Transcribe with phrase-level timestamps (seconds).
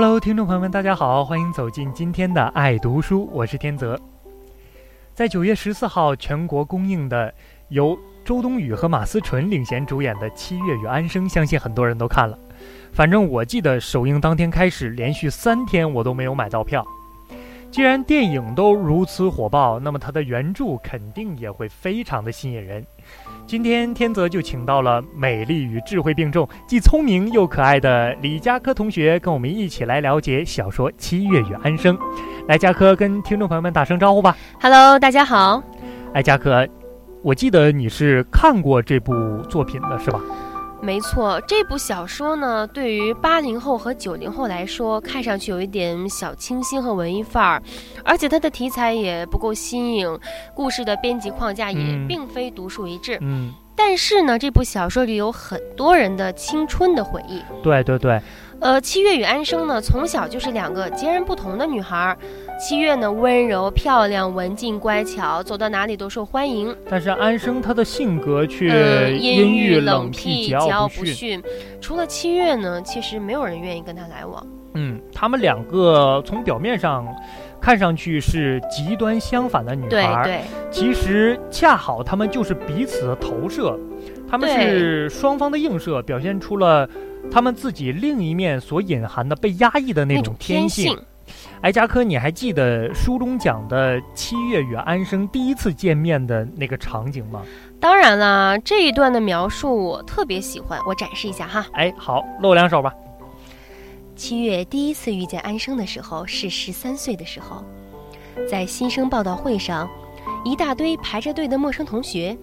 [0.00, 3.98] Hello，听众朋友们，大家好，欢迎走进今天的爱读书，我是天泽。
[5.12, 7.34] 在九月十四号全国公映的
[7.70, 12.38] 由周冬雨和马思纯领衔主演的《七月与安生》，相信很多人都看了。
[12.92, 16.86] 反正我记得首映当天开始，连续三天我都没有买到票。
[17.72, 22.86] 既然电影都如此火爆，那么它的原著肯定也会非常的吸引人。
[23.46, 31.96] 今天天泽就请到了美丽与智慧并重、既聪明又可爱的李佳科同学，跟我们一起来了解小说《七月与安生》。
[32.46, 34.36] 来，佳科跟听众朋友们打声招呼吧。
[34.60, 35.62] Hello，大家好。
[36.12, 36.66] 哎，佳科，
[37.22, 39.14] 我记得你是看过这部
[39.48, 40.20] 作品的是吧？
[40.80, 47.62] 没错，这部小说呢，对于八零后和九零后来说，看上去有一点小清新和文艺范儿，
[48.04, 50.18] 而且它的题材也不够新颖，
[50.54, 53.18] 故事的编辑框架也并非独树一帜。
[53.20, 57.42] 嗯，但是呢，这部小说里有很多人的青春的回忆。
[57.62, 58.20] 对对对。
[58.60, 62.16] 呃，七月与安生呢，从小就是两个截然不同的女孩。
[62.58, 66.74] 七月呢，温柔漂亮、文静乖巧，走到哪里都受欢迎。
[66.90, 71.40] 但是安生她的性格却阴郁冷僻、桀骜不驯。
[71.80, 74.44] 除了七月呢，其实没有人愿意跟她来往。
[74.74, 77.06] 嗯，他们两个从表面上
[77.60, 83.78] 看上去是极端相反的女孩，对，其实恰好他们就是彼此的投射，
[84.28, 86.88] 他们是双方的映射，表现出了。
[87.30, 90.96] 他们自己另一面所隐含的被压抑的那种天性，
[91.60, 97.42] 哎，加科，你还记得书中讲的七月与安生第一次见面的那个场景吗？
[97.80, 101.66] 当然啦，这一段的描述我特别喜欢，我展示一下哈。
[101.72, 102.94] 哎，好，露两手吧。
[104.14, 107.64] 七月第一次遇见安生的时候是十三岁的时候，
[108.48, 109.88] 在新生报道会上，
[110.44, 112.36] 一大堆排着队的陌生同学，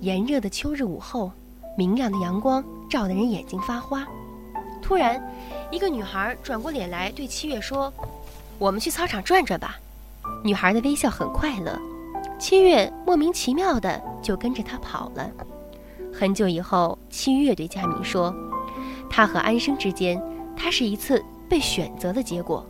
[0.00, 1.30] 炎热的秋日午后。
[1.74, 4.06] 明亮的阳光照得人眼睛发花。
[4.82, 5.18] 突然，
[5.70, 7.90] 一个女孩转过脸来对七月说
[8.62, 9.76] ：“我们去操场转转吧。”
[10.44, 11.76] 女孩的微笑很快乐，
[12.38, 15.28] 七月莫名其妙的就跟着她跑了。
[16.14, 18.32] 很久以后，七月对佳明说
[19.10, 20.22] ：“他和安生之间，
[20.56, 22.64] 他是一次被选择的结果，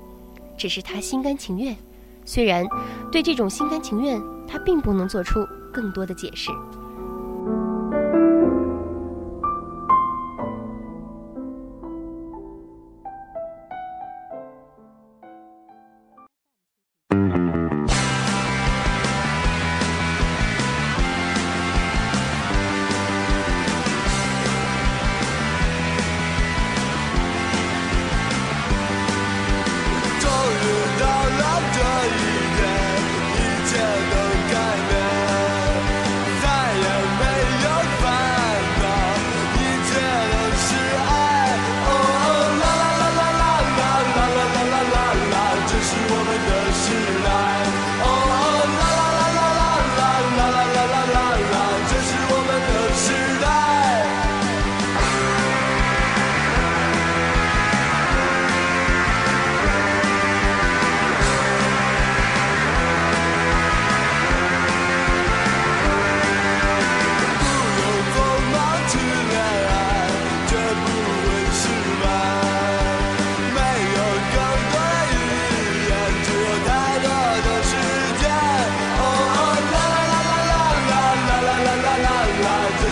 [0.56, 1.76] 只是他心甘情愿。
[2.24, 2.66] 虽然
[3.10, 6.50] 对这种心甘情愿，他并不能做出更多的解释。”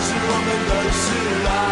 [0.03, 1.70] 是我们的誓啊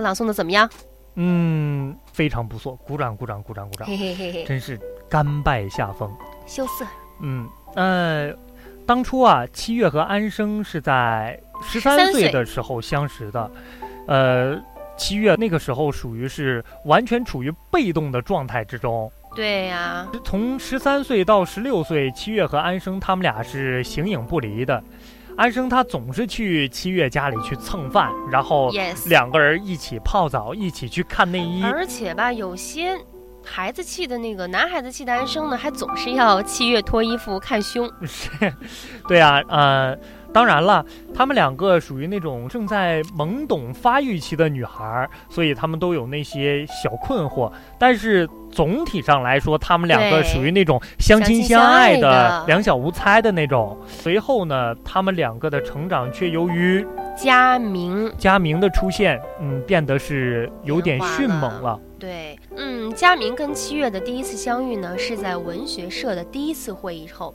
[0.00, 0.68] 我朗诵的怎么样？
[1.16, 4.80] 嗯，非常不错，鼓掌鼓掌鼓掌鼓掌，嘿嘿嘿嘿，真是
[5.10, 6.10] 甘拜下风。
[6.46, 6.86] 羞涩。
[7.20, 8.32] 嗯，呃，
[8.86, 13.50] 当初啊，七月和安生是在十三岁岁的时候相识的，
[14.06, 14.58] 呃，
[14.96, 19.12] 七月那个时候属于是完全处于被动的状态之中。
[19.36, 24.82] 对呀、从十三岁到十六岁，七月和安生他们俩是形影不离的。
[25.40, 28.70] 安生他总是去七月家里去蹭饭，然后
[29.06, 31.62] 两个人一起泡澡，一起去看内衣。
[31.64, 32.94] 而且吧，有些
[33.42, 37.90] 孩子气的那个男孩子气的安生呢，还总是要七月脱衣服看胸。
[38.04, 38.28] 是，
[39.08, 39.96] 对啊，呃，
[40.32, 40.84] 当然了，
[41.14, 47.50] 他们两个属于那种正在懵懂发育期的女孩，所以他们都有那些小困惑。
[47.78, 53.76] 但是总体上来说，他们两个属于那种相亲相爱的两小无猜的那种。
[53.86, 56.86] 随后呢，他们两个的成长却由于
[57.16, 61.78] 佳明，佳明的出现，嗯，变得是有点迅猛了。
[62.00, 67.34] 对，嗯，佳明跟七月的第一次相遇呢，是在文学社的第一次会议后。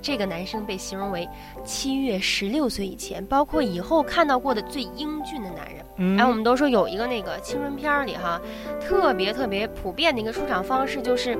[0.00, 1.28] 这个男生被形容为
[1.64, 5.84] 七月十六岁以前，包括以后看到过的最英俊的男人。
[5.98, 8.40] 嗯，哎，我们都说有一个那个青春片儿里哈，
[8.80, 11.36] 特别特别普遍的一个出场方式就是，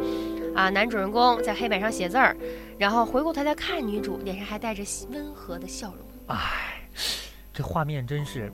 [0.55, 2.37] 啊，男主人公在黑板上写字儿，
[2.77, 6.83] 然后回过头来看女主，脸上还带着温和的笑容，哎，
[7.55, 8.53] 这画面真是。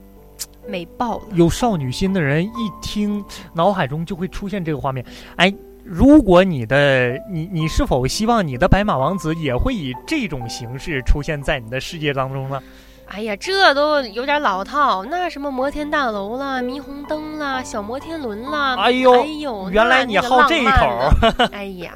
[0.67, 1.23] 美爆了。
[1.33, 3.23] 有少女心的人一听，
[3.53, 5.05] 脑海中就会出现这个画面。
[5.35, 5.53] 哎，
[5.83, 12.61] 如果你的你你是否希望你的白马王子也会以这种形式出现在你的世界当中呢？
[13.07, 21.11] 哎呀，这都有点老套，那什么摩天大楼啦、霓虹灯啦、小摩天轮啦，哎呦哎呦，原来你好这一口
[21.53, 21.93] 哎呀，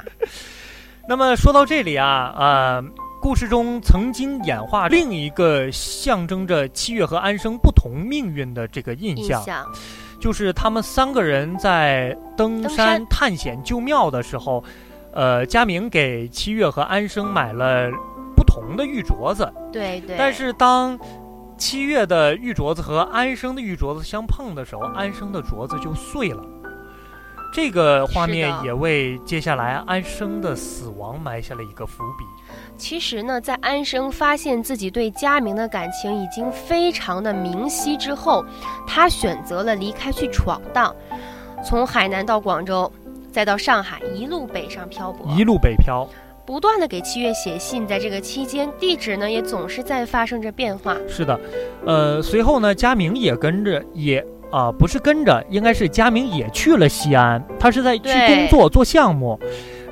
[1.07, 2.83] 那么说到这里啊，呃，
[3.21, 9.66] 故事中曾经演化另一个象征着七月和安生不同命运的这个印象，印象。
[10.19, 14.63] 就是他们三个人在登山探险救庙的时候，
[15.13, 17.92] 呃，佳明给七月和安生买了
[18.36, 20.98] 不同的玉镯子，对对，但是当
[21.57, 26.44] 七月的玉镯子和安生的玉镯子相碰的时候，安生的镯子就碎了。
[27.51, 32.25] 这个画面也为接下来安生的死亡埋下了一个伏笔。
[32.78, 38.45] 其实呢，在安生发现自己对佳明的感情已经非常的明晰之后，
[38.88, 40.95] 他选择了离开去闯荡，
[41.66, 42.92] 从海南到广州，
[43.31, 46.07] 再到上海，一路北上漂泊，一路北漂，
[46.45, 47.85] 不断的给七月写信。
[47.85, 50.95] 在这个期间，地址呢也总是在发生着变化。
[51.07, 51.40] 是的，
[51.85, 59.40] 呃，随后呢，佳明也跟着，也啊、不是跟着，应该是佳明也去了西安，他是在去工作做项目，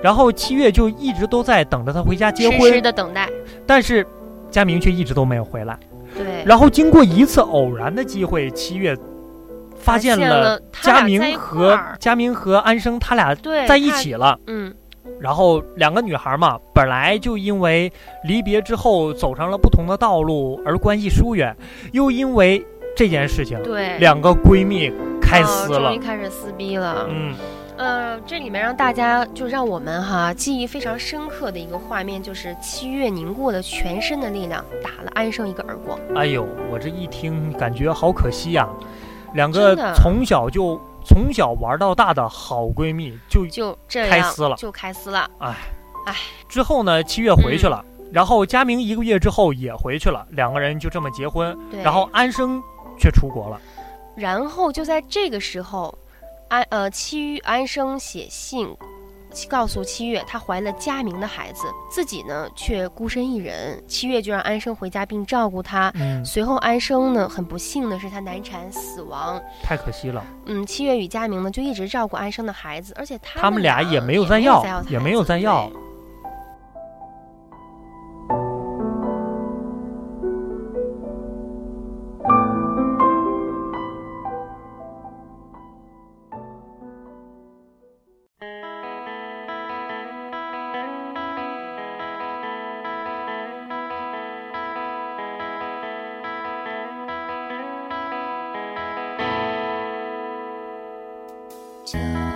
[0.01, 3.29] 然后七月就一直都在等着他回家结痴婚，痴的等待，
[3.65, 4.05] 但是
[4.49, 5.77] 佳明却一直都没有回来。
[6.17, 8.97] 对，然后经过一次偶然的机会，七月
[9.77, 13.35] 发现现了佳明和佳明和安生他俩
[13.67, 14.39] 在一起了。
[14.47, 14.73] 嗯，
[15.19, 17.91] 然后两个女孩嘛，本来就因为
[18.23, 21.55] 离别之后走上了不同的道路而关系疏远，
[21.91, 22.65] 又因为
[22.97, 25.99] 这件事情，对，两个闺蜜开撕了哦终于。
[25.99, 27.05] 开始撕逼了。
[27.07, 27.35] 嗯，
[27.77, 35.99] 呃，这里面让大家就让我们哈记忆非常深刻的一个画面，就是七月凝固了全身的力量，打了安生一个耳光。
[36.15, 38.67] 哎呦，我这一听感觉好可惜呀、
[39.35, 45.29] 两个从小就从小玩到大的好闺蜜，就就这样开撕了就开撕了。
[45.37, 45.55] 哎
[46.07, 46.15] 哎
[46.49, 51.53] 之后呢，七月回去了，嗯然后佳明一个月之后也回去了，两个人就这么结婚。
[51.83, 52.63] 然后安生
[52.97, 53.59] 却出国了。
[54.15, 55.95] 然后就在这个时候，
[56.49, 58.75] 安呃七月安生写信。
[59.49, 63.83] 告诉七月，她怀了佳明的孩子，自己呢却孤身一人。
[63.85, 65.91] 七月就让安生回家并照顾她。
[65.95, 69.39] 嗯，随后，安生呢很不幸的是，他难产死亡。
[69.61, 70.25] 太可惜了。
[70.45, 75.69] 嗯，七月与佳明呢就一直照顾安生的孩子，而且他他们俩俩也没有再再要也没有再要
[101.89, 102.26] 对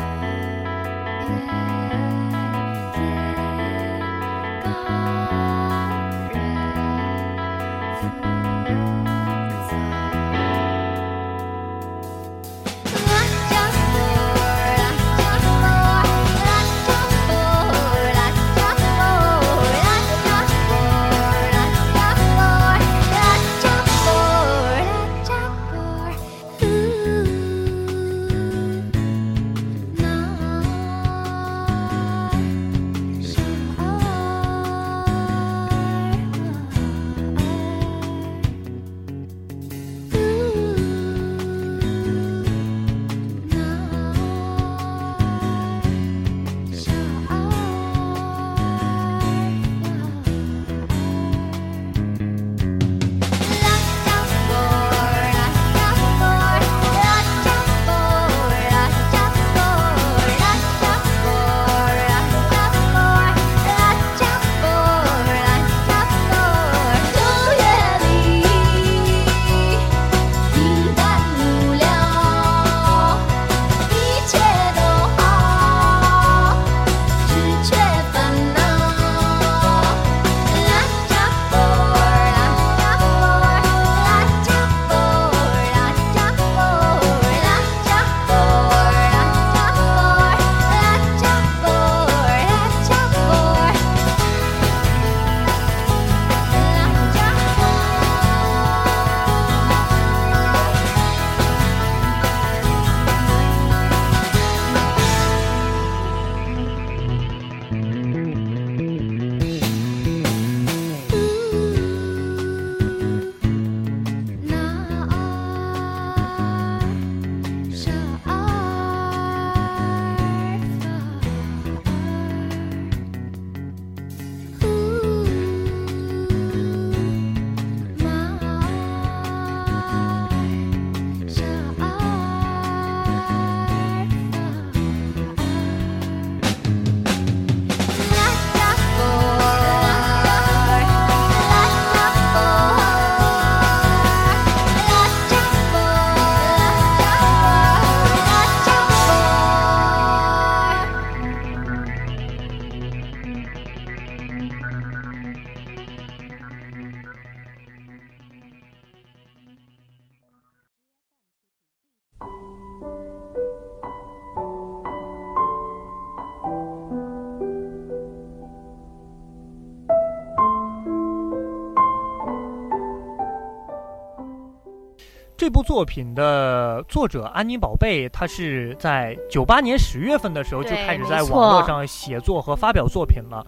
[175.51, 183.46] 部作品的作者安妮宝贝，她是在九八年十月份的时候就开始在网络上写作和发表作品了，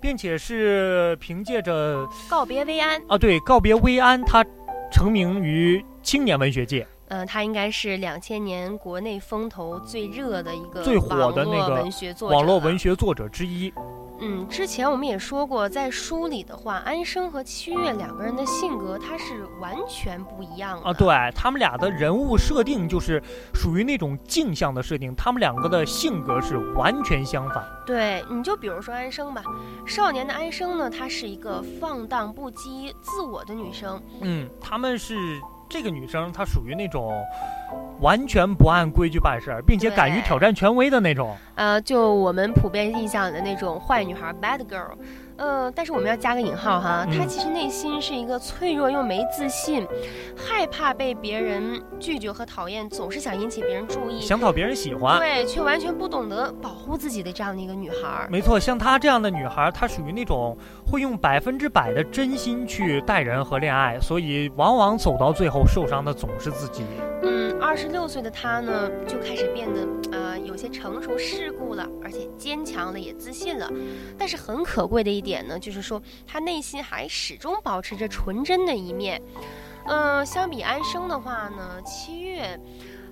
[0.00, 4.44] 并且是凭借着告别薇安，啊对告别薇安，她
[4.92, 6.86] 成名于青年文学界。
[7.08, 13.72] 嗯、他应该是两千年国内风头最热的一个最火的那个网络文学作者网络文学作者之一。
[14.20, 20.88] 嗯，之前我们也说过，在书里的话，安生和七月两个人的性格，他是完全不一样的。
[20.88, 23.22] 啊，对他们俩的人物设定就是
[23.54, 27.62] 属于那种镜像的设定，他们两个的性格是完全相反。
[27.86, 29.42] 对，你就比如说安生吧，
[29.86, 34.00] 少年的安生呢，她是一个放荡不羁、自我的女生。
[34.22, 35.14] 嗯，他们是
[35.68, 37.22] 这个女生，她属于那种
[38.00, 41.34] 完全不按规矩办事儿，并且敢于挑战权威的那种。
[41.54, 44.92] 呃，就我们普遍印象的那种坏女孩 （bad girl）。
[45.38, 49.86] 呃，但是我们要加个引号哈，她嗯其实内心是一个脆弱又没自信，
[50.34, 55.18] 害怕被别人拒绝和讨厌，总是想引起别人注意，想讨别人喜欢。
[55.18, 58.26] 对，却完全不懂得保护自己的这样的一个女孩。
[58.30, 60.56] 没错，像她这样的女孩，她属于那种
[60.86, 66.82] 会用百分之百的真心去待人和恋爱，所以往往走到最后受伤的总是自己。
[67.22, 73.70] 嗯，二十六岁的他呢，就开始变得呃有些成熟世故了，而且坚强了，也自信了。
[74.18, 79.20] 但是很可贵的一点呢，就是说他内心还始终保持着纯真的一面。
[79.88, 82.58] 嗯、相比安生的话呢，七月。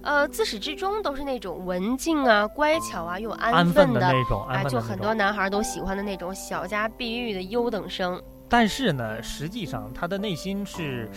[0.02, 4.80] 呃，自始至终都是那种文静啊、乖巧啊又安安分分的那种，安哎，分的那种。
[4.82, 8.22] 就很多男孩都喜欢的那种小家碧玉的优等生。
[8.46, 11.08] 但是呢，实际上他的内心是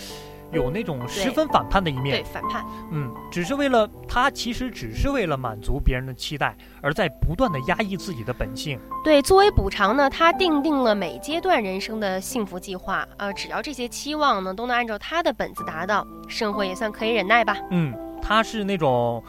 [0.51, 2.25] 有那种十分反叛的一面对，面。
[2.25, 2.65] 反叛。
[2.91, 8.79] 嗯，只是为了他，其实只是为了满足别人的期待，而在不断的压抑自己的本性。
[9.03, 13.07] 对，作为补偿呢，他定定了每阶段人生的幸福计划。
[13.17, 17.57] 呃，只要这些期望呢都能按照他的本子达到，生活也算可以忍耐吧。
[17.71, 19.23] 嗯，他是那种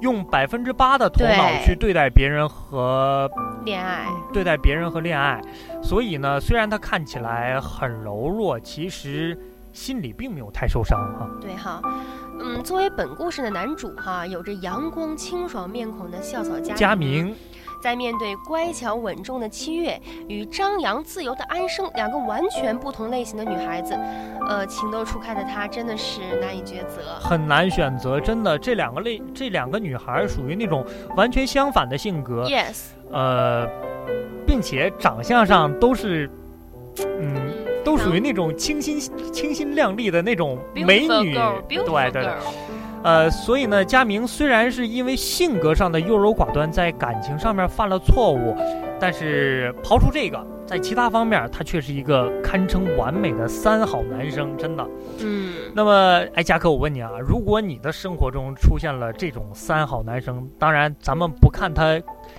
[0.00, 3.28] 用百分之八的头脑去对待别人和
[3.64, 5.40] 恋爱，对待别人和恋爱，
[5.82, 9.36] 所以呢，虽然他看起来很柔弱，其实
[9.78, 11.80] 心里并没有太受伤哈、对哈，
[12.40, 17.32] 嗯，作为本故事的男主哈，有着阳光清爽面孔的校草佳佳明，
[17.80, 23.96] 在面对乖巧稳重的七月与张扬自由的安生两个完全不同类型的女孩子，
[24.48, 27.14] 呃，情窦初开的她真的是难以抉择。
[27.20, 30.84] 很难选择，真的，这两个类这两个女孩属于那种
[31.16, 33.64] 完全相反的性格，Yes，呃，
[34.44, 36.28] 并且长相上都是，
[37.20, 37.47] 嗯，
[37.88, 39.00] 都属于那种清新
[39.32, 41.34] 清新亮丽的那种美女，
[41.66, 42.28] 对对对。
[43.02, 48.54] 呃，所以呢，佳明虽然是因为性格上的优柔寡断，在感情上面犯了错误，
[49.00, 54.86] 但是刨除这个，在其他方面，他却是一个堪称完美的三好男生，真的。
[55.20, 61.98] 嗯，那么，哎，佳克，我问你啊，如果你的生活中出现了这种三好男生，当然咱们不看他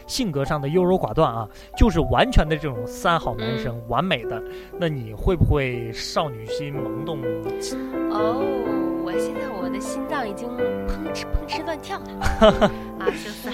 [0.09, 1.47] 性格上的优柔寡断啊，
[1.77, 4.41] 就是完全的这种三好男生，完美的，
[4.79, 7.19] 那你会不会少女心萌动？
[8.09, 8.43] 哦，
[9.05, 12.69] 我现在我的心脏已经砰哧砰哧乱跳了。
[12.99, 13.05] 啊！
[13.05, 13.49] 就是，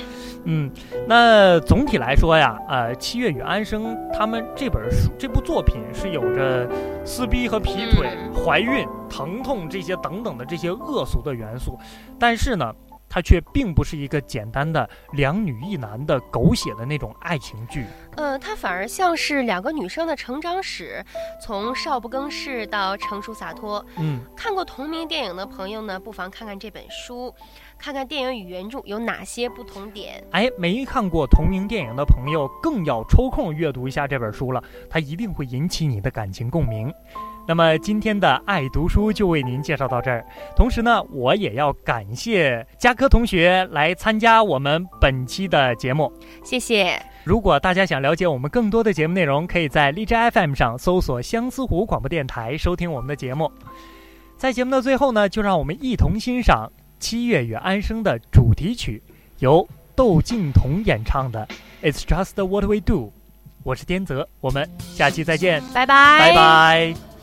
[0.45, 0.71] 嗯，
[1.07, 6.67] 那总体来说呀，呃，七月与安生他们这本书这部作品是有着
[7.03, 8.33] 撕逼和劈腿、嗯。
[8.33, 11.77] 怀孕、疼痛这些等等的这些恶俗的元素，
[12.17, 12.73] 但是呢，
[13.09, 17.85] 它却并不是一个简单的两女一男的狗血的那种爱情剧。
[18.17, 21.03] 呃，它反而像是两个女生的成长史，
[21.41, 23.85] 从少不更事到成熟洒脱。
[23.97, 27.33] 嗯，看过同名电影的朋友呢，不妨看看这本书，
[27.77, 30.23] 看看电影与原著有哪些不同点。
[30.31, 36.93] 哎，没看过同名电影的朋友更要抽空阅读一下这本书了，它一定会引起你的感情共鸣。
[37.47, 46.11] 那么今天的爱读书就为您介绍到这儿，同时呢，我也要感谢嘉科同学来参加我们本期的节目。
[46.43, 46.99] 谢谢。
[47.23, 53.51] 如果大家想了解我们更多的节目内容，可以在荔枝 FM 上搜索相思湖广播电台收听我们的节目。
[54.37, 59.01] 在节目的最后呢，就让我们一同欣赏七月与安生的主题曲，
[59.39, 61.47] 由窦靖童演唱的
[61.91, 63.07] 《It's Just What We Do》。
[63.63, 66.19] 我是天泽，我们下期再见，拜拜。
[66.19, 67.14] 拜拜